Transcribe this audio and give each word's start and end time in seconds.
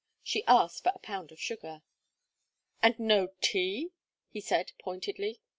She 0.23 0.43
asked 0.47 0.81
for 0.81 0.91
a 0.95 0.97
pound 0.97 1.31
of 1.31 1.39
sugar. 1.39 1.83
"And 2.81 2.97
no 2.99 3.35
tea?" 3.39 3.91
he 4.31 4.41
said, 4.41 4.71
pointedly. 4.79 5.41